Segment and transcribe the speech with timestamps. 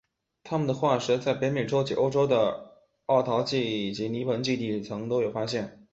[0.43, 2.71] 它们的化石在北美洲及欧洲的
[3.05, 5.85] 奥陶纪及泥盆纪地层都有发现。